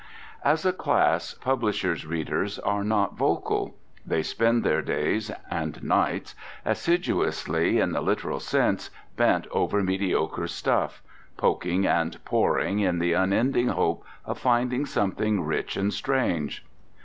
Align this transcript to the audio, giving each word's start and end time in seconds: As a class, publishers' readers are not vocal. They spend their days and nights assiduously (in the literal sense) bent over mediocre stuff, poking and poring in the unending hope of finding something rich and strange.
As 0.43 0.65
a 0.65 0.73
class, 0.73 1.35
publishers' 1.35 2.07
readers 2.07 2.57
are 2.57 2.83
not 2.83 3.15
vocal. 3.15 3.75
They 4.03 4.23
spend 4.23 4.63
their 4.63 4.81
days 4.81 5.29
and 5.51 5.83
nights 5.83 6.33
assiduously 6.65 7.77
(in 7.79 7.91
the 7.91 8.01
literal 8.01 8.39
sense) 8.39 8.89
bent 9.15 9.45
over 9.51 9.83
mediocre 9.83 10.47
stuff, 10.47 11.03
poking 11.37 11.85
and 11.85 12.17
poring 12.25 12.79
in 12.79 12.97
the 12.97 13.13
unending 13.13 13.67
hope 13.67 14.03
of 14.25 14.39
finding 14.39 14.87
something 14.87 15.41
rich 15.43 15.77
and 15.77 15.93
strange. 15.93 16.65